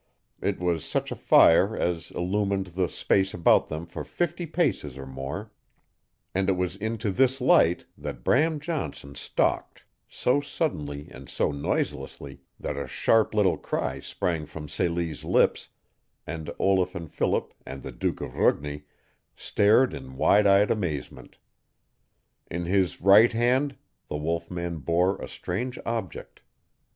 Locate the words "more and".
5.05-6.49